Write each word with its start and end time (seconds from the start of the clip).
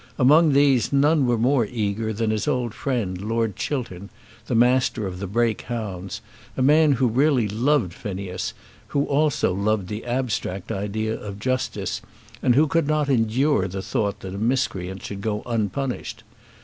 Among 0.17 0.53
these 0.53 0.91
none 0.91 1.27
were 1.27 1.37
more 1.37 1.67
eager 1.67 2.11
than 2.11 2.31
his 2.31 2.47
old 2.47 2.73
friend 2.73 3.21
Lord 3.21 3.55
Chiltern, 3.55 4.09
the 4.47 4.55
Master 4.55 5.05
of 5.05 5.19
the 5.19 5.27
Brake 5.27 5.61
hounds, 5.61 6.21
a 6.57 6.63
man 6.63 6.93
who 6.93 7.05
really 7.07 7.47
loved 7.47 7.93
Phineas, 7.93 8.55
who 8.87 9.05
also 9.05 9.53
loved 9.53 9.89
the 9.89 10.03
abstract 10.05 10.71
idea 10.71 11.13
of 11.13 11.37
justice, 11.37 12.01
and 12.41 12.55
who 12.55 12.65
could 12.65 12.87
not 12.87 13.09
endure 13.09 13.67
the 13.67 13.83
thought 13.83 14.21
that 14.21 14.33
a 14.33 14.39
miscreant 14.39 15.03
should 15.03 15.21
go 15.21 15.43
unpunished. 15.45 16.23